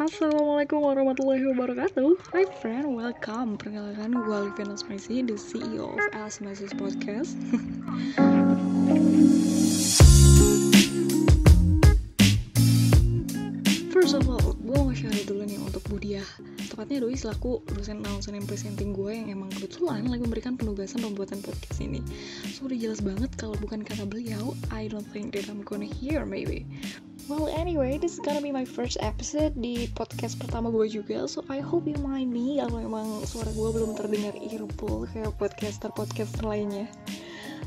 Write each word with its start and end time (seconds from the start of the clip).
Assalamualaikum 0.00 0.80
warahmatullahi 0.80 1.44
wabarakatuh. 1.52 2.32
Hi 2.32 2.48
friend, 2.64 2.96
welcome. 2.96 3.60
Perkenalkan 3.60 4.16
gue 4.16 4.32
Alivia 4.32 4.64
Nasmaisi, 4.64 5.20
the 5.20 5.36
CEO 5.36 5.92
of 5.92 6.00
Asmasis 6.16 6.72
Podcast. 6.72 7.36
First 13.92 14.16
of 14.16 14.24
all, 14.24 14.56
gue 14.56 14.72
mau 14.72 14.88
share 14.96 15.12
dulu 15.28 15.44
nih 15.44 15.60
untuk 15.60 15.84
Budiah. 15.92 16.24
Tepatnya 16.72 17.04
Doi 17.04 17.20
selaku 17.20 17.60
dosen 17.68 18.00
announcing 18.00 18.40
and 18.40 18.48
presenting 18.48 18.96
gue 18.96 19.12
yang 19.12 19.28
emang 19.28 19.52
kebetulan 19.52 20.08
lagi 20.08 20.24
memberikan 20.24 20.56
penugasan 20.56 21.04
pembuatan 21.04 21.44
podcast 21.44 21.76
ini. 21.76 22.00
So 22.48 22.72
udah 22.72 22.78
jelas 22.80 23.04
banget 23.04 23.36
kalau 23.36 23.52
bukan 23.60 23.84
kata 23.84 24.08
beliau 24.08 24.56
I 24.72 24.88
don't 24.88 25.04
think 25.12 25.36
that 25.36 25.52
I'm 25.52 25.60
gonna 25.60 25.84
hear 25.84 26.24
maybe 26.24 26.64
Well 27.30 27.46
anyway, 27.46 27.94
this 27.94 28.18
is 28.18 28.18
gonna 28.18 28.42
be 28.42 28.50
my 28.50 28.66
first 28.66 28.98
episode 28.98 29.54
di 29.54 29.86
podcast 29.94 30.34
pertama 30.42 30.66
gue 30.66 30.90
juga 30.90 31.30
So 31.30 31.46
I 31.46 31.62
hope 31.62 31.86
you 31.86 31.94
mind 32.02 32.34
me 32.34 32.58
kalau 32.58 32.82
emang 32.82 33.22
suara 33.22 33.54
gue 33.54 33.70
belum 33.70 33.94
terdengar 33.94 34.34
earful 34.34 35.06
kayak 35.14 35.38
podcaster-podcaster 35.38 36.42
lainnya. 36.42 36.90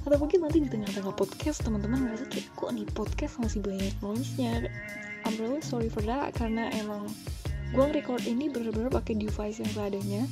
Atau 0.04 0.20
mungkin 0.20 0.44
nanti 0.44 0.60
di 0.60 0.68
tengah-tengah 0.68 1.16
podcast 1.16 1.64
teman-teman 1.64 1.96
ngerasa 1.96 2.28
kayak 2.28 2.52
kok 2.60 2.76
nih 2.76 2.84
podcast 2.92 3.40
masih 3.40 3.64
banyak 3.64 3.96
noise-nya? 4.04 4.68
I'm 5.24 5.40
really 5.40 5.64
sorry 5.64 5.88
for 5.88 6.04
that 6.04 6.36
karena 6.36 6.68
emang 6.84 7.08
gue 7.72 7.88
record 7.96 8.28
ini 8.28 8.52
bener-bener 8.52 8.92
pakai 8.92 9.16
device 9.16 9.64
yang 9.64 9.72
seadanya. 9.72 10.28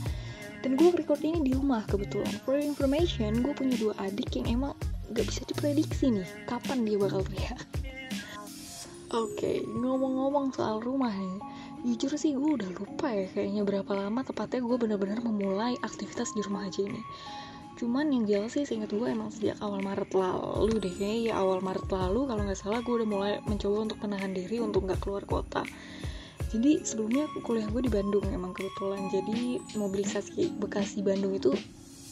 Dan 0.60 0.76
gue 0.76 0.92
record 0.92 1.24
ini 1.24 1.40
di 1.40 1.56
rumah 1.56 1.88
kebetulan. 1.88 2.36
For 2.44 2.60
information 2.60 3.40
gue 3.48 3.56
punya 3.56 3.80
dua 3.80 3.96
adik 3.96 4.36
yang 4.36 4.60
emang 4.60 4.76
gak 5.16 5.24
bisa 5.24 5.48
diprediksi 5.48 6.20
nih 6.20 6.28
kapan 6.52 6.84
dia 6.84 7.00
bakal 7.00 7.24
teriak 7.24 7.81
Oke, 9.12 9.44
okay, 9.44 9.58
ngomong-ngomong 9.68 10.56
soal 10.56 10.80
rumah 10.80 11.12
nih, 11.12 11.36
jujur 11.84 12.16
sih 12.16 12.32
gue 12.32 12.56
udah 12.56 12.72
lupa 12.72 13.12
ya 13.12 13.28
kayaknya 13.28 13.68
berapa 13.68 13.92
lama 13.92 14.24
tepatnya 14.24 14.64
gue 14.64 14.78
bener-bener 14.80 15.20
memulai 15.20 15.76
aktivitas 15.84 16.32
di 16.32 16.40
rumah 16.48 16.64
aja 16.64 16.80
ini. 16.88 17.04
Cuman 17.76 18.08
yang 18.08 18.24
jelas 18.24 18.56
sih 18.56 18.64
seingat 18.64 18.96
gue 18.96 19.04
emang 19.04 19.28
sejak 19.28 19.60
awal 19.60 19.84
Maret 19.84 20.16
lalu 20.16 20.80
deh 20.80 20.96
kayaknya 20.96 21.20
ya 21.28 21.44
awal 21.44 21.60
Maret 21.60 21.92
lalu 21.92 22.24
kalau 22.24 22.42
nggak 22.48 22.56
salah 22.56 22.80
gue 22.80 22.94
udah 23.04 23.10
mulai 23.12 23.34
mencoba 23.52 23.92
untuk 23.92 24.00
menahan 24.00 24.32
diri 24.32 24.64
untuk 24.64 24.88
nggak 24.88 25.04
keluar 25.04 25.28
kota. 25.28 25.68
Jadi 26.48 26.80
sebelumnya 26.88 27.28
kuliah 27.44 27.68
gue 27.68 27.84
di 27.84 27.92
Bandung 27.92 28.24
emang 28.32 28.56
kebetulan 28.56 29.12
jadi 29.12 29.60
mobilisasi 29.76 30.56
Bekasi 30.56 31.04
Bandung 31.04 31.36
itu 31.36 31.52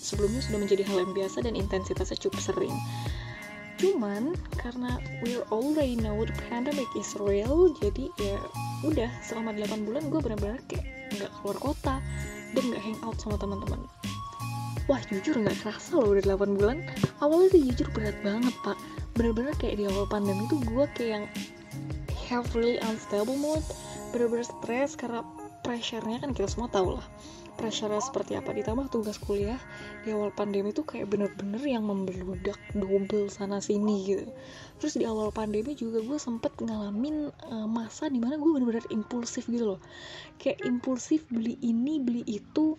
sebelumnya 0.04 0.44
sudah 0.44 0.60
menjadi 0.68 0.84
hal 0.84 1.08
yang 1.08 1.16
biasa 1.16 1.48
dan 1.48 1.56
intensitasnya 1.56 2.20
cukup 2.28 2.44
sering 2.44 2.76
cuman 3.80 4.36
karena 4.60 5.00
we 5.24 5.40
already 5.50 5.96
know 5.96 6.20
the 6.28 6.36
pandemic 6.52 6.88
is 7.00 7.16
real 7.16 7.72
jadi 7.80 8.12
ya 8.20 8.36
udah 8.84 9.08
selama 9.24 9.56
8 9.56 9.88
bulan 9.88 10.04
gue 10.12 10.20
benar-benar 10.20 10.60
kayak 10.68 10.84
nggak 11.16 11.32
keluar 11.40 11.58
kota 11.58 11.96
dan 12.52 12.64
nggak 12.70 12.84
hangout 12.84 13.18
sama 13.18 13.36
teman-teman. 13.40 13.82
Wah 14.92 15.02
jujur 15.08 15.38
nggak 15.38 15.58
kerasa 15.64 15.96
loh 15.96 16.18
udah 16.18 16.36
8 16.36 16.60
bulan. 16.60 16.78
Awalnya 17.24 17.48
sih 17.56 17.62
jujur 17.72 17.88
berat 17.96 18.18
banget 18.26 18.54
pak. 18.66 18.78
Bener-bener 19.16 19.56
kayak 19.58 19.80
di 19.80 19.86
awal 19.88 20.06
pandemi 20.12 20.44
tuh 20.52 20.60
gue 20.64 20.86
kayak 20.98 21.10
yang 21.22 21.26
have 22.30 22.46
really 22.54 22.78
unstable 22.86 23.34
mood 23.34 23.66
bener-bener 24.14 24.46
stres 24.46 24.94
karena 24.94 25.26
pressure-nya 25.70 26.18
kan 26.18 26.34
kita 26.34 26.50
semua 26.50 26.66
tahu 26.74 26.98
lah. 26.98 27.06
Pressure 27.54 27.94
seperti 28.02 28.34
apa. 28.34 28.58
Ditambah 28.58 28.90
tugas 28.90 29.22
kuliah 29.22 29.62
di 30.02 30.10
awal 30.10 30.34
pandemi 30.34 30.74
tuh 30.74 30.82
kayak 30.82 31.14
bener-bener 31.14 31.62
yang 31.62 31.86
membeludak 31.86 32.58
double 32.74 33.30
sana 33.30 33.62
sini 33.62 34.02
gitu. 34.10 34.26
Terus 34.82 34.98
di 34.98 35.06
awal 35.06 35.30
pandemi 35.30 35.78
juga 35.78 36.02
gue 36.02 36.18
sempet 36.18 36.58
ngalamin 36.58 37.30
uh, 37.54 37.70
masa 37.70 38.10
di 38.10 38.18
mana 38.18 38.42
gue 38.42 38.50
bener-bener 38.50 38.82
impulsif 38.90 39.46
gitu 39.46 39.78
loh. 39.78 39.82
Kayak 40.42 40.66
impulsif 40.66 41.22
beli 41.30 41.62
ini 41.62 42.02
beli 42.02 42.26
itu 42.26 42.74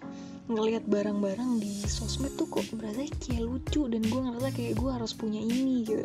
ngelihat 0.50 0.82
barang-barang 0.90 1.62
di 1.62 1.86
sosmed 1.86 2.34
tuh 2.34 2.50
kok 2.50 2.66
berasa 2.74 3.06
kayak 3.06 3.46
lucu 3.46 3.86
dan 3.86 4.02
gue 4.02 4.18
ngerasa 4.18 4.50
kayak 4.50 4.74
gue 4.74 4.90
harus 4.90 5.14
punya 5.14 5.38
ini 5.38 5.86
gitu. 5.86 6.02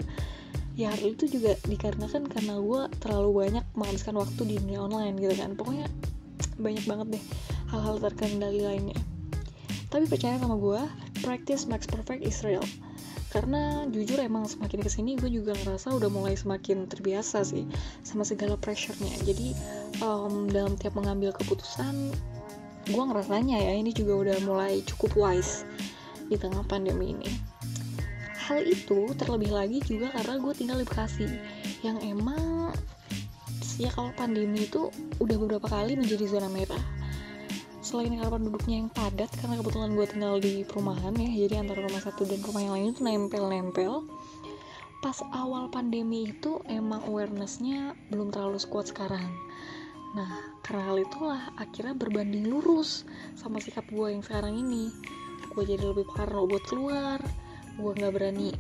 Ya 0.76 0.94
itu 1.02 1.26
juga 1.32 1.58
dikarenakan 1.66 2.30
karena 2.30 2.62
gue 2.62 2.82
terlalu 3.02 3.48
banyak 3.48 3.66
menghabiskan 3.74 4.20
waktu 4.22 4.42
di 4.46 4.56
dunia 4.62 4.86
online 4.86 5.16
gitu 5.18 5.34
kan. 5.34 5.56
Pokoknya 5.56 5.88
banyak 6.60 6.86
banget 6.88 7.20
deh 7.20 7.24
hal-hal 7.72 8.00
terkendali 8.00 8.62
lainnya. 8.64 9.00
Tapi 9.92 10.10
percaya 10.10 10.40
sama 10.40 10.60
gue 10.60 10.82
practice 11.24 11.66
makes 11.66 11.88
perfect 11.88 12.22
is 12.22 12.44
real 12.44 12.64
karena 13.36 13.84
jujur 13.92 14.16
emang 14.24 14.48
semakin 14.48 14.80
ke 14.80 14.88
sini 14.88 15.20
gue 15.20 15.28
juga 15.28 15.52
ngerasa 15.60 15.92
udah 15.92 16.08
mulai 16.08 16.40
semakin 16.40 16.88
terbiasa 16.88 17.44
sih 17.44 17.68
sama 18.00 18.24
segala 18.24 18.56
pressure-nya. 18.56 19.12
Jadi 19.28 19.52
um, 20.00 20.48
dalam 20.48 20.80
tiap 20.80 20.96
mengambil 20.96 21.36
keputusan 21.36 22.16
gue 22.88 23.04
ngerasanya 23.04 23.60
ya 23.60 23.76
ini 23.76 23.92
juga 23.92 24.24
udah 24.24 24.38
mulai 24.48 24.80
cukup 24.88 25.20
wise 25.20 25.68
di 26.32 26.40
tengah 26.40 26.64
pandemi 26.64 27.12
ini. 27.12 27.28
Hal 28.40 28.64
itu 28.64 29.12
terlebih 29.20 29.52
lagi 29.52 29.84
juga 29.84 30.16
karena 30.16 30.40
gue 30.40 30.54
tinggal 30.56 30.80
di 30.80 30.88
Bekasi 30.88 31.28
yang 31.84 32.00
emang 32.08 32.72
sejak 33.76 34.00
awal 34.00 34.16
pandemi 34.16 34.64
itu 34.64 34.88
udah 35.20 35.36
beberapa 35.36 35.68
kali 35.68 36.00
menjadi 36.00 36.32
zona 36.32 36.48
merah. 36.48 36.80
Selain 37.84 38.08
karena 38.16 38.32
penduduknya 38.32 38.76
yang 38.80 38.88
padat 38.88 39.28
karena 39.44 39.60
kebetulan 39.60 39.92
gue 40.00 40.08
tinggal 40.08 40.36
di 40.40 40.64
perumahan 40.64 41.12
ya 41.12 41.28
jadi 41.46 41.60
antara 41.60 41.84
rumah 41.84 42.00
satu 42.00 42.24
dan 42.24 42.40
rumah 42.40 42.64
yang 42.64 42.74
lain 42.80 42.88
itu 42.96 43.02
nempel-nempel. 43.04 44.08
Pas 45.04 45.20
awal 45.36 45.68
pandemi 45.68 46.32
itu 46.32 46.64
emang 46.72 47.04
awarenessnya 47.04 48.00
belum 48.16 48.32
terlalu 48.32 48.64
kuat 48.72 48.96
sekarang. 48.96 49.28
Nah 50.16 50.56
karena 50.64 50.82
hal 50.88 50.98
itulah 51.04 51.44
akhirnya 51.60 52.00
berbanding 52.00 52.48
lurus 52.48 53.04
sama 53.36 53.60
sikap 53.60 53.84
gue 53.92 54.08
yang 54.08 54.24
sekarang 54.24 54.56
ini. 54.56 54.88
Gue 55.52 55.68
jadi 55.68 55.84
lebih 55.84 56.08
parno 56.16 56.48
buat 56.48 56.64
keluar 56.64 57.20
gue 57.76 57.92
nggak 57.92 58.14
berani 58.16 58.56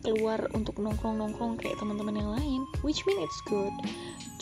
keluar 0.00 0.40
untuk 0.54 0.78
nongkrong-nongkrong 0.80 1.58
kayak 1.60 1.78
teman-teman 1.80 2.14
yang 2.16 2.30
lain 2.34 2.60
which 2.82 3.04
mean 3.04 3.18
it's 3.22 3.40
good. 3.46 3.72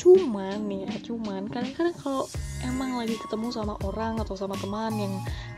Cuman 0.01 0.69
nih 0.69 0.89
ya 0.89 0.97
cuman 1.07 1.49
kadang-kadang 1.49 1.97
kalau 2.01 2.25
emang 2.65 2.97
lagi 2.97 3.17
ketemu 3.17 3.49
sama 3.53 3.75
orang 3.85 4.21
atau 4.21 4.35
sama 4.37 4.55
teman 4.61 4.93
yang 4.97 5.15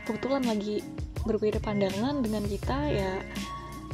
kebetulan 0.07 0.43
lagi 0.45 0.81
berbeda 1.27 1.59
pandangan 1.59 2.23
dengan 2.23 2.43
kita 2.47 2.77
ya 2.89 3.11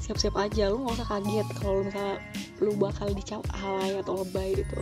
siap-siap 0.01 0.35
aja. 0.37 0.69
Lu 0.69 0.85
nggak 0.85 1.01
usah 1.01 1.09
kaget 1.09 1.47
kalau 1.61 1.81
misalnya 1.81 2.17
lu 2.61 2.71
bakal 2.77 3.07
dicap 3.11 3.41
alay 3.63 3.99
atau 3.99 4.21
lebay 4.21 4.57
gitu. 4.57 4.79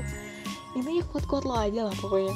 Intinya 0.74 1.04
kuat-kuat 1.14 1.44
lo 1.46 1.56
aja 1.56 1.88
lah 1.88 1.96
pokoknya. 2.02 2.34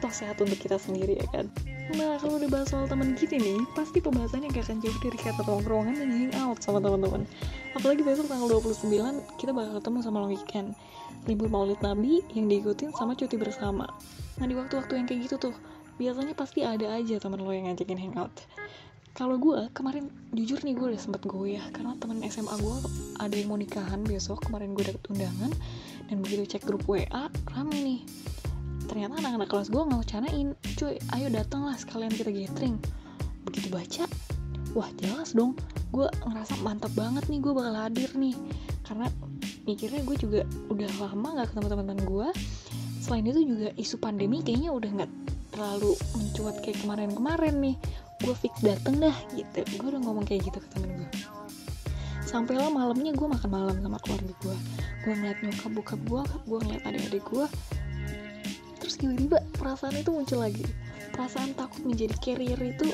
Toh 0.00 0.12
sehat 0.12 0.38
untuk 0.42 0.58
kita 0.58 0.78
sendiri 0.78 1.18
ya 1.18 1.28
kan 1.30 1.46
Nah, 1.92 2.16
kalau 2.16 2.40
udah 2.40 2.48
bahas 2.48 2.72
soal 2.72 2.88
teman 2.88 3.12
gini 3.12 3.36
nih, 3.36 3.58
pasti 3.76 4.00
pembahasannya 4.00 4.48
gak 4.48 4.64
akan 4.64 4.80
jauh 4.80 4.96
dari 4.96 5.18
kata 5.20 5.44
tongkrongan 5.44 5.92
dan 6.00 6.08
hangout 6.08 6.64
sama 6.64 6.80
teman-teman. 6.80 7.28
Apalagi 7.76 8.00
besok 8.00 8.32
tanggal 8.32 8.48
29, 8.48 9.20
kita 9.36 9.52
bakal 9.52 9.76
ketemu 9.76 9.98
sama 10.00 10.24
long 10.24 10.32
weekend. 10.32 10.72
Libur 11.28 11.52
maulid 11.52 11.76
nabi 11.84 12.24
yang 12.32 12.48
diikutin 12.48 12.96
sama 12.96 13.12
cuti 13.12 13.36
bersama. 13.36 13.84
Nah, 14.40 14.46
di 14.48 14.56
waktu-waktu 14.56 15.04
yang 15.04 15.04
kayak 15.04 15.20
gitu 15.28 15.36
tuh, 15.52 15.54
biasanya 16.00 16.32
pasti 16.32 16.64
ada 16.64 16.96
aja 16.96 17.20
teman 17.20 17.44
lo 17.44 17.52
yang 17.52 17.68
ngajakin 17.68 18.00
hangout. 18.00 18.32
Kalau 19.12 19.36
gue, 19.36 19.68
kemarin 19.76 20.08
jujur 20.32 20.64
nih 20.64 20.72
gue 20.72 20.96
udah 20.96 21.00
sempet 21.00 21.28
goyah 21.28 21.68
karena 21.76 21.92
temen 22.00 22.24
SMA 22.24 22.56
gue 22.56 22.76
ada 23.20 23.34
yang 23.36 23.52
mau 23.52 23.60
nikahan 23.60 24.00
besok. 24.00 24.40
Kemarin 24.48 24.72
gue 24.72 24.88
dapet 24.88 25.04
undangan 25.12 25.52
dan 26.08 26.16
begitu 26.24 26.56
cek 26.56 26.64
grup 26.64 26.88
WA, 26.88 27.28
rame 27.52 27.76
nih 27.76 28.00
ternyata 28.92 29.24
anak-anak 29.24 29.48
kelas 29.48 29.72
gue 29.72 29.82
ngewacanain 29.88 30.48
cuy 30.76 31.00
ayo 31.16 31.32
datang 31.32 31.64
lah 31.64 31.72
sekalian 31.80 32.12
kita 32.12 32.28
gathering. 32.28 32.76
Begitu 33.48 33.72
baca 33.72 34.04
wah 34.76 34.92
jelas 35.00 35.32
dong. 35.32 35.56
Gue 35.96 36.12
ngerasa 36.28 36.60
mantap 36.60 36.92
banget 36.92 37.24
nih 37.32 37.40
gue 37.40 37.52
bakal 37.56 37.72
hadir 37.72 38.12
nih. 38.12 38.36
Karena 38.84 39.08
mikirnya 39.64 40.04
gue 40.04 40.16
juga 40.20 40.40
udah 40.68 40.90
lama 41.00 41.40
gak 41.40 41.56
ketemu 41.56 41.66
teman-teman 41.72 42.04
gue 42.04 42.28
selain 43.00 43.24
itu 43.24 43.40
juga 43.48 43.68
isu 43.80 43.96
pandemi 43.96 44.44
kayaknya 44.44 44.70
udah 44.70 44.90
nggak 44.94 45.10
terlalu 45.56 45.96
mencuat 46.12 46.60
kayak 46.60 46.84
kemarin-kemarin 46.84 47.54
nih. 47.64 47.76
Gue 48.20 48.36
fix 48.36 48.60
dateng 48.60 49.00
dah 49.00 49.16
gitu. 49.32 49.64
Gue 49.80 49.88
udah 49.88 50.04
ngomong 50.04 50.28
kayak 50.28 50.52
gitu 50.52 50.60
ke 50.60 50.68
temen 50.76 51.00
gue 51.00 51.10
sampailah 52.32 52.72
malamnya 52.72 53.12
gue 53.12 53.28
makan 53.28 53.50
malam 53.52 53.76
sama 53.84 54.00
keluarga 54.00 54.32
gue 54.40 54.56
gue 55.04 55.12
ngeliat 55.12 55.38
nyokap 55.44 55.70
bokap 55.76 56.00
gue 56.08 56.22
gue 56.48 56.58
ngeliat 56.64 56.82
adik-adik 56.88 57.24
gue 57.28 57.46
tiba-tiba 59.02 59.42
perasaan 59.58 59.98
itu 59.98 60.14
muncul 60.14 60.38
lagi. 60.38 60.62
Perasaan 61.10 61.58
takut 61.58 61.82
menjadi 61.82 62.14
carrier 62.22 62.60
itu 62.62 62.86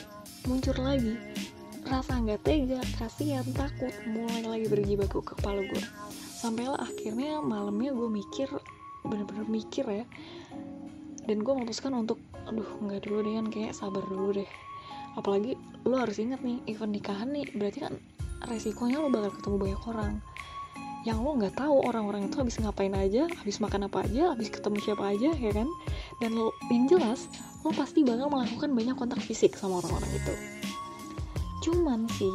muncul 0.49 0.73
lagi. 0.81 1.21
Rasa 1.85 2.17
nggak 2.17 2.41
tega 2.49 2.81
kasihan 2.97 3.45
takut 3.53 3.93
mulai 4.09 4.45
lagi 4.49 4.67
berjibaku 4.73 5.21
ke 5.21 5.37
kepala 5.37 5.61
gue 5.69 5.85
sampailah 6.39 6.79
akhirnya 6.79 7.43
malamnya 7.43 7.91
gue 7.91 8.07
mikir 8.07 8.49
bener-bener 9.05 9.45
mikir 9.51 9.85
ya. 9.85 10.05
Dan 11.29 11.45
gue 11.45 11.53
memutuskan 11.53 11.93
untuk 11.93 12.17
aduh 12.49 12.65
nggak 12.81 13.05
dulu 13.05 13.21
deh 13.21 13.35
kan 13.37 13.47
kayak 13.53 13.73
sabar 13.77 14.01
dulu 14.09 14.33
deh. 14.33 14.49
Apalagi 15.21 15.61
lo 15.85 16.01
harus 16.01 16.17
ingat 16.17 16.41
nih 16.41 16.65
event 16.71 16.93
nikahan 16.95 17.29
nih 17.29 17.45
berarti 17.53 17.85
kan 17.85 18.01
resikonya 18.49 19.03
lo 19.03 19.13
bakal 19.13 19.35
ketemu 19.37 19.57
banyak 19.61 19.83
orang 19.91 20.13
yang 21.09 21.25
lo 21.25 21.41
nggak 21.41 21.57
tahu 21.57 21.89
orang-orang 21.89 22.29
itu 22.29 22.37
habis 22.37 22.61
ngapain 22.61 22.93
aja 22.93 23.25
habis 23.41 23.57
makan 23.65 23.89
apa 23.89 24.05
aja 24.05 24.37
habis 24.37 24.53
ketemu 24.53 24.77
siapa 24.85 25.09
aja 25.09 25.33
ya 25.33 25.53
kan? 25.57 25.65
Dan 26.21 26.37
lo 26.37 26.53
yang 26.69 26.85
jelas 26.85 27.33
lo 27.65 27.73
pasti 27.73 28.05
bakal 28.05 28.29
melakukan 28.29 28.77
banyak 28.77 28.93
kontak 28.93 29.25
fisik 29.25 29.57
sama 29.57 29.81
orang-orang 29.81 30.13
itu. 30.13 30.35
Cuman 31.65 32.05
sih 32.13 32.29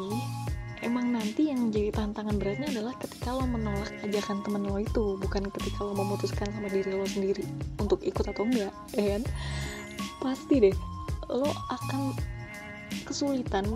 emang 0.81 1.14
nanti 1.14 1.54
yang 1.54 1.70
jadi 1.70 1.94
tantangan 1.94 2.42
beratnya 2.42 2.74
adalah 2.74 2.98
ketika 2.98 3.38
lo 3.38 3.46
menolak 3.46 3.94
ajakan 4.02 4.42
temen 4.42 4.66
lo 4.66 4.81
itu 4.81 5.22
bukan 5.22 5.54
ketika 5.54 5.80
lo 5.86 5.94
memutuskan 5.94 6.50
sama 6.50 6.66
diri 6.74 6.98
lo 6.98 7.06
sendiri 7.06 7.46
untuk 7.78 8.02
ikut 8.02 8.25
atau 8.25 8.42
enggak 8.42 8.74
ya 8.98 9.06
kan? 9.16 9.22
Pasti 10.18 10.66
deh 10.66 10.75
lo 11.30 11.46
akan 11.70 12.18
kesulitan 13.06 13.70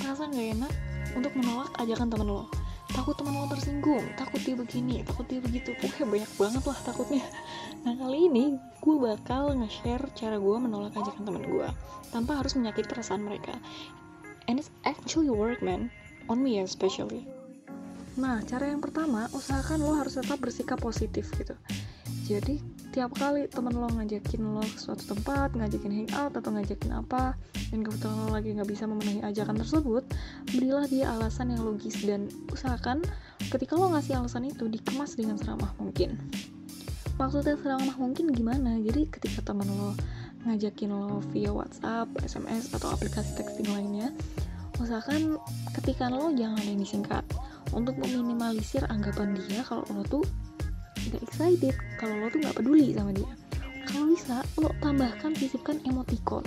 rasa 0.00 0.24
nggak 0.24 0.48
enak 0.56 0.72
untuk 1.12 1.36
menolak 1.36 1.68
ajakan 1.76 2.08
temen 2.08 2.32
lo 2.32 2.48
takut 2.92 3.16
teman 3.16 3.34
lo 3.34 3.48
tersinggung 3.48 4.04
takut 4.14 4.40
dia 4.44 4.54
begini 4.54 5.02
takut 5.02 5.26
dia 5.26 5.40
begitu. 5.40 5.72
Pokoknya 5.80 6.06
banyak 6.06 6.32
banget 6.36 6.62
lah 6.68 6.78
takutnya. 6.84 7.24
Nah 7.82 7.96
kali 7.98 8.30
ini 8.30 8.44
gue 8.78 8.96
bakal 9.00 9.56
nge-share 9.58 10.04
cara 10.14 10.36
gue 10.36 10.56
menolak 10.60 10.94
ajakan 10.94 11.24
teman 11.24 11.44
gue 11.48 11.68
tanpa 12.12 12.38
harus 12.38 12.52
menyakiti 12.54 12.86
perasaan 12.86 13.24
mereka. 13.24 13.56
And 14.46 14.60
it's 14.60 14.70
actually 14.84 15.32
work 15.32 15.64
man. 15.64 15.88
On 16.30 16.38
me 16.38 16.62
especially. 16.62 17.26
Nah 18.14 18.44
cara 18.44 18.70
yang 18.70 18.78
pertama 18.78 19.26
usahakan 19.32 19.82
lo 19.82 19.96
harus 19.98 20.20
tetap 20.20 20.38
bersikap 20.38 20.78
positif 20.78 21.32
gitu. 21.34 21.56
Jadi 22.28 22.62
tiap 22.92 23.16
kali 23.16 23.48
temen 23.48 23.72
lo 23.72 23.88
ngajakin 23.88 24.52
lo 24.52 24.60
ke 24.60 24.76
suatu 24.76 25.16
tempat 25.16 25.56
ngajakin 25.56 26.04
hangout 26.04 26.36
atau 26.36 26.52
ngajakin 26.52 26.92
apa 26.92 27.32
dan 27.72 27.80
kebetulan 27.80 28.16
lo 28.20 28.28
lagi 28.28 28.52
nggak 28.52 28.68
bisa 28.68 28.84
memenuhi 28.84 29.24
ajakan 29.24 29.56
tersebut 29.56 30.04
berilah 30.52 30.84
dia 30.84 31.08
alasan 31.08 31.56
yang 31.56 31.64
logis 31.64 31.96
dan 32.04 32.28
usahakan 32.52 33.00
ketika 33.48 33.80
lo 33.80 33.88
ngasih 33.96 34.20
alasan 34.20 34.44
itu 34.52 34.68
dikemas 34.68 35.16
dengan 35.16 35.40
seramah 35.40 35.72
mungkin. 35.80 36.20
Maksudnya 37.16 37.56
seramah 37.60 37.96
mungkin 37.96 38.28
gimana? 38.28 38.76
Jadi 38.80 39.08
ketika 39.08 39.40
temen 39.40 39.72
lo 39.72 39.96
ngajakin 40.44 40.92
lo 40.92 41.24
via 41.32 41.48
WhatsApp, 41.48 42.12
SMS 42.20 42.76
atau 42.76 42.92
aplikasi 42.92 43.40
texting 43.40 43.72
lainnya 43.72 44.12
usahakan 44.80 45.40
ketika 45.80 46.12
lo 46.12 46.28
jangan 46.36 46.60
yang 46.60 46.76
disingkat. 46.76 47.24
Untuk 47.72 47.96
meminimalisir 47.96 48.84
anggapan 48.92 49.32
dia 49.32 49.64
kalau 49.64 49.88
lo 49.96 50.04
tuh 50.04 50.24
gak 51.12 51.22
excited 51.28 51.76
kalau 52.00 52.16
lo 52.16 52.26
tuh 52.32 52.40
nggak 52.40 52.56
peduli 52.56 52.96
sama 52.96 53.12
dia. 53.12 53.28
Kalau 53.84 54.04
bisa 54.08 54.40
lo 54.56 54.72
tambahkan 54.80 55.36
sisipkan 55.36 55.76
emoticon. 55.84 56.42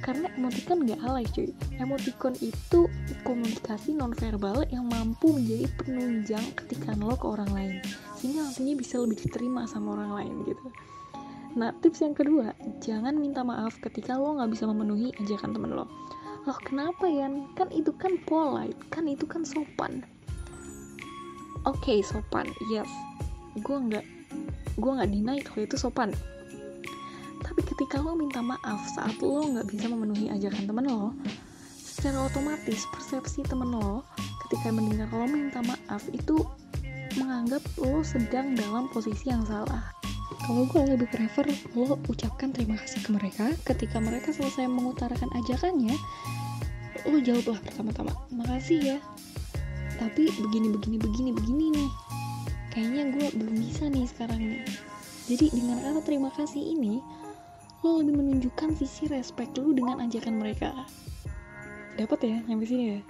Karena 0.00 0.32
emoticon 0.38 0.88
gak 0.88 1.00
alay 1.04 1.28
cuy. 1.28 1.52
Emoticon 1.76 2.32
itu 2.40 2.88
komunikasi 3.26 3.92
nonverbal 3.92 4.64
yang 4.72 4.88
mampu 4.88 5.36
menjadi 5.36 5.68
penunjang 5.76 6.46
ketika 6.56 6.96
lo 6.96 7.12
ke 7.18 7.26
orang 7.28 7.50
lain. 7.52 7.74
Sehingga 8.16 8.48
nantinya 8.48 8.74
bisa 8.80 8.96
lebih 8.96 9.20
diterima 9.20 9.68
sama 9.68 10.00
orang 10.00 10.10
lain 10.16 10.34
gitu. 10.48 10.66
Nah 11.56 11.72
tips 11.80 12.04
yang 12.04 12.12
kedua 12.12 12.52
jangan 12.84 13.16
minta 13.16 13.40
maaf 13.40 13.80
ketika 13.80 14.16
lo 14.16 14.36
nggak 14.36 14.52
bisa 14.52 14.68
memenuhi 14.68 15.12
ajakan 15.20 15.56
temen 15.56 15.72
lo. 15.72 15.88
Loh 16.46 16.58
kenapa 16.62 17.10
ya 17.10 17.26
kan 17.58 17.68
itu 17.74 17.90
kan 17.96 18.16
polite 18.24 18.78
kan 18.92 19.08
itu 19.08 19.24
kan 19.26 19.42
sopan. 19.42 20.04
Oke 21.66 21.98
okay, 21.98 21.98
sopan 22.04 22.46
yes 22.70 22.88
gue 23.60 23.76
nggak 23.76 24.04
gue 24.76 24.90
nggak 24.92 25.10
deny 25.10 25.38
kalau 25.44 25.62
itu 25.64 25.76
sopan. 25.80 26.10
Tapi 27.40 27.60
ketika 27.64 28.00
lo 28.00 28.16
minta 28.16 28.44
maaf 28.44 28.80
saat 28.92 29.16
lo 29.24 29.44
nggak 29.48 29.66
bisa 29.72 29.88
memenuhi 29.88 30.28
ajakan 30.32 30.68
temen 30.68 30.86
lo 30.88 31.12
secara 31.80 32.28
otomatis 32.28 32.84
persepsi 32.92 33.40
temen 33.46 33.72
lo 33.72 34.04
ketika 34.46 34.68
mendengar 34.68 35.08
lo 35.08 35.24
minta 35.24 35.64
maaf 35.64 36.04
itu 36.12 36.44
menganggap 37.16 37.64
lo 37.80 38.04
sedang 38.04 38.52
dalam 38.52 38.92
posisi 38.92 39.32
yang 39.32 39.44
salah. 39.48 39.92
Kalau 40.44 40.68
gue 40.68 40.82
lebih 40.94 41.08
prefer 41.08 41.48
lo 41.72 41.96
ucapkan 42.06 42.52
terima 42.52 42.76
kasih 42.76 43.00
ke 43.00 43.10
mereka. 43.10 43.46
Ketika 43.64 43.98
mereka 43.98 44.30
selesai 44.36 44.68
mengutarakan 44.68 45.32
ajakannya 45.32 45.96
lo 47.06 47.18
jawablah 47.22 47.62
pertama-tama 47.62 48.12
makasih 48.34 48.80
ya 48.82 48.98
tapi 49.96 50.28
begini 50.42 50.74
begini 50.74 50.96
begini 51.00 51.30
begini 51.32 51.64
nih 51.72 51.90
kayaknya 52.76 53.08
gue 53.08 53.26
belum 53.40 53.56
bisa 53.56 53.88
nih 53.88 54.04
sekarang 54.04 54.36
nih. 54.36 54.60
Jadi 55.32 55.48
dengan 55.48 55.80
kata 55.80 56.04
terima 56.04 56.28
kasih 56.28 56.76
ini 56.76 57.00
lo 57.80 58.04
lebih 58.04 58.20
menunjukkan 58.20 58.76
sisi 58.76 59.08
respect 59.08 59.56
lo 59.56 59.72
dengan 59.72 60.04
ajakan 60.04 60.36
mereka. 60.36 60.76
Dapat 61.96 62.18
ya 62.20 62.36
nyampe 62.44 62.68
sini 62.68 62.84
ya? 62.92 63.00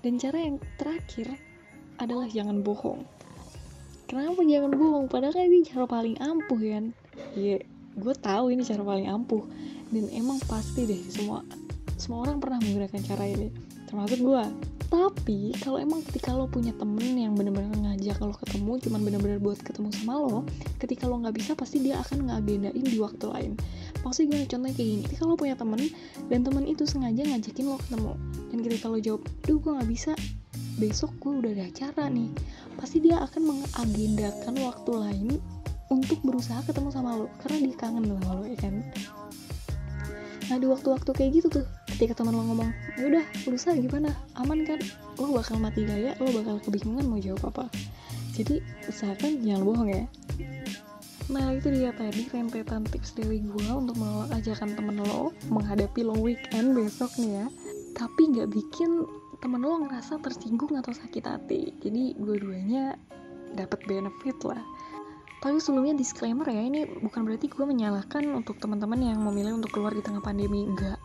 Dan 0.00 0.16
cara 0.16 0.40
yang 0.40 0.56
terakhir 0.80 1.36
adalah 2.00 2.24
jangan 2.32 2.64
bohong. 2.64 3.04
Kenapa 4.08 4.40
jangan 4.40 4.72
bohong? 4.72 5.04
Padahal 5.12 5.36
kan 5.36 5.44
ini 5.52 5.68
cara 5.68 5.84
paling 5.84 6.16
ampuh 6.16 6.56
kan? 6.56 6.84
Iya 7.36 7.60
yeah, 7.60 7.62
gue 8.00 8.14
tahu 8.16 8.56
ini 8.56 8.64
cara 8.64 8.80
paling 8.80 9.04
ampuh. 9.04 9.44
Dan 9.92 10.08
emang 10.16 10.40
pasti 10.48 10.88
deh 10.88 11.02
semua 11.12 11.44
semua 12.00 12.24
orang 12.24 12.40
pernah 12.40 12.56
menggunakan 12.64 13.04
cara 13.04 13.28
ini 13.28 13.52
termasuk 13.90 14.22
gue 14.22 14.44
tapi 14.90 15.54
kalau 15.62 15.78
emang 15.78 16.02
ketika 16.02 16.34
lo 16.34 16.50
punya 16.50 16.74
temen 16.74 17.14
yang 17.14 17.38
bener-bener 17.38 17.70
ngajak 17.78 18.18
lo 18.26 18.34
ketemu 18.34 18.74
cuman 18.82 19.00
bener-bener 19.06 19.38
buat 19.38 19.62
ketemu 19.62 19.94
sama 19.94 20.18
lo 20.18 20.42
ketika 20.82 21.06
lo 21.06 21.22
nggak 21.22 21.38
bisa 21.38 21.54
pasti 21.54 21.78
dia 21.78 22.02
akan 22.02 22.26
ngagendain 22.26 22.74
di 22.74 22.98
waktu 22.98 23.22
lain. 23.30 23.52
Maksudnya 24.02 24.34
gimana 24.34 24.46
contohnya 24.50 24.74
kayak 24.74 24.88
gini 24.90 25.02
ketika 25.06 25.22
lo 25.30 25.38
punya 25.38 25.54
temen 25.54 25.94
dan 26.26 26.42
temen 26.42 26.66
itu 26.66 26.82
sengaja 26.90 27.22
ngajakin 27.22 27.64
lo 27.70 27.78
ketemu 27.78 28.12
dan 28.50 28.58
ketika 28.66 28.86
lo 28.90 28.98
jawab 28.98 29.22
duh 29.46 29.58
gue 29.62 29.72
nggak 29.78 29.90
bisa 29.94 30.12
besok 30.82 31.12
gue 31.22 31.32
udah 31.38 31.50
ada 31.54 31.64
acara 31.70 32.04
nih 32.10 32.30
pasti 32.74 32.96
dia 32.98 33.16
akan 33.22 33.42
mengagendakan 33.46 34.54
waktu 34.58 34.90
lain 34.90 35.28
untuk 35.86 36.18
berusaha 36.26 36.66
ketemu 36.66 36.90
sama 36.90 37.14
lo 37.14 37.30
karena 37.46 37.70
dia 37.70 37.74
kangen 37.78 38.10
sama 38.10 38.42
lo 38.42 38.42
ya 38.42 38.58
kan? 38.58 38.74
Nah 40.50 40.58
di 40.58 40.66
waktu-waktu 40.66 41.10
kayak 41.14 41.30
gitu 41.38 41.62
tuh 41.62 41.66
ketika 42.00 42.24
teman 42.24 42.32
lo 42.32 42.48
ngomong 42.48 42.72
ya 42.96 43.12
udah 43.12 43.24
berusaha 43.44 43.76
gimana? 43.76 44.16
Aman 44.40 44.64
kan? 44.64 44.80
Lo 45.20 45.36
bakal 45.36 45.60
mati 45.60 45.84
gaya 45.84 46.16
lo 46.16 46.32
bakal 46.32 46.56
kebingungan 46.64 47.04
mau 47.04 47.20
jawab 47.20 47.52
apa? 47.52 47.68
Jadi 48.32 48.64
usahakan 48.88 49.44
jangan 49.44 49.68
bohong 49.68 49.92
ya. 49.92 50.08
Nah 51.28 51.52
itu 51.52 51.68
dia 51.68 51.92
tadi 51.92 52.24
rentetan 52.24 52.88
tips 52.88 53.20
dari 53.20 53.44
gue 53.44 53.68
untuk 53.68 54.00
menolak 54.00 54.32
temen 54.48 54.96
lo 54.96 55.36
menghadapi 55.52 56.00
long 56.00 56.24
weekend 56.24 56.72
besok 56.72 57.12
nih 57.20 57.44
ya. 57.44 57.46
Tapi 57.92 58.32
nggak 58.32 58.48
bikin 58.48 59.04
temen 59.44 59.60
lo 59.60 59.84
ngerasa 59.84 60.24
tersinggung 60.24 60.80
atau 60.80 60.96
sakit 60.96 61.28
hati. 61.28 61.76
Jadi 61.84 62.16
dua-duanya 62.16 62.96
dapat 63.52 63.76
benefit 63.84 64.40
lah. 64.48 64.64
Tapi 65.44 65.60
sebelumnya 65.60 66.00
disclaimer 66.00 66.48
ya 66.48 66.64
ini 66.64 66.88
bukan 67.04 67.28
berarti 67.28 67.52
gue 67.52 67.68
menyalahkan 67.68 68.24
untuk 68.32 68.56
teman-teman 68.56 69.04
yang 69.04 69.20
memilih 69.20 69.60
untuk 69.60 69.68
keluar 69.76 69.92
di 69.92 70.00
tengah 70.00 70.24
pandemi 70.24 70.64
enggak 70.64 70.96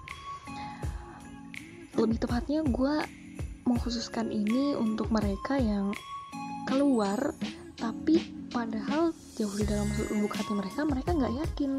lebih 1.96 2.18
tepatnya 2.20 2.62
gue 2.64 2.96
mengkhususkan 3.66 4.30
ini 4.30 4.78
untuk 4.78 5.10
mereka 5.10 5.58
yang 5.58 5.96
keluar 6.70 7.34
tapi 7.76 8.22
padahal 8.54 9.12
jauh 9.36 9.56
di 9.60 9.68
dalam 9.68 9.90
lubuk 10.16 10.32
hati 10.32 10.54
mereka 10.56 10.88
mereka 10.88 11.10
nggak 11.12 11.34
yakin 11.44 11.76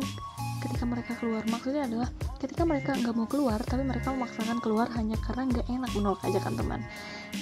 ketika 0.67 0.85
mereka 0.85 1.13
keluar. 1.17 1.43
Maksudnya 1.47 1.87
adalah 1.87 2.09
ketika 2.43 2.63
mereka 2.67 2.97
nggak 2.97 3.15
mau 3.17 3.29
keluar 3.29 3.61
tapi 3.63 3.87
mereka 3.87 4.13
memaksakan 4.13 4.59
keluar 4.61 4.89
hanya 4.99 5.17
karena 5.23 5.43
nggak 5.53 5.67
enak. 5.71 5.91
Menolak 5.95 6.21
ajakan 6.27 6.55
teman? 6.59 6.81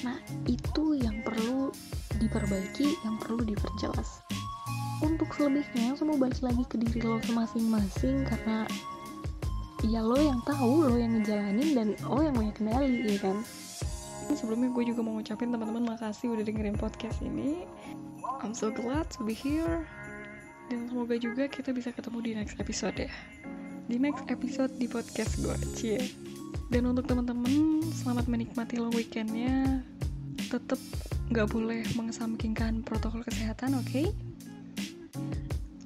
Nah 0.05 0.17
itu 0.47 0.85
yang 0.99 1.25
perlu 1.25 1.73
diperbaiki 2.21 3.01
yang 3.03 3.17
perlu 3.19 3.43
diperjelas. 3.43 4.23
Untuk 5.03 5.29
selebihnya 5.35 5.99
semua 5.99 6.17
balik 6.17 6.41
lagi 6.41 6.65
ke 6.71 6.79
diri 6.79 7.03
lo 7.03 7.19
masing-masing 7.35 8.25
karena 8.25 8.65
ya 9.85 10.01
lo 10.01 10.17
yang 10.17 10.41
tahu 10.49 10.89
lo 10.89 10.97
yang 10.97 11.21
ngejalanin 11.21 11.69
dan 11.77 11.89
lo 12.09 12.21
yang 12.25 12.33
punya 12.33 12.53
kendali 12.57 13.05
ya 13.05 13.19
kan? 13.21 13.45
Sebelumnya 14.33 14.73
gue 14.73 14.85
juga 14.89 15.05
mau 15.05 15.13
ngucapin 15.21 15.53
teman-teman 15.53 15.85
makasih 15.95 16.33
udah 16.33 16.45
dengerin 16.45 16.81
podcast 16.81 17.21
ini. 17.21 17.69
I'm 18.41 18.57
so 18.57 18.73
glad 18.73 19.13
to 19.17 19.21
be 19.25 19.37
here. 19.37 19.85
Dan 20.73 20.89
semoga 20.89 21.21
juga 21.21 21.45
kita 21.45 21.77
bisa 21.77 21.93
ketemu 21.93 22.19
di 22.25 22.31
next 22.33 22.57
episode 22.57 22.97
ya. 22.97 23.13
Di 23.85 24.01
next 24.01 24.25
episode 24.33 24.73
di 24.81 24.89
podcast 24.89 25.37
gue 25.45 25.57
cie. 25.77 26.01
Dan 26.73 26.89
untuk 26.89 27.05
teman-teman 27.05 27.85
selamat 28.01 28.25
menikmati 28.33 28.81
lo 28.81 28.89
weekendnya. 28.97 29.85
Tetap 30.49 30.81
nggak 31.29 31.49
boleh 31.53 31.85
mengesampingkan 31.93 32.81
protokol 32.81 33.21
kesehatan 33.29 33.77
oke? 33.77 33.85
okay? 33.85 34.09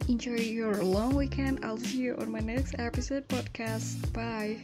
Enjoy 0.08 0.36
your 0.36 0.82
long 0.82 1.14
weekend. 1.14 1.62
I'll 1.62 1.76
see 1.76 1.98
you 1.98 2.16
on 2.16 2.32
my 2.32 2.40
next 2.40 2.74
episode 2.78 3.28
podcast. 3.28 4.10
Bye. 4.14 4.56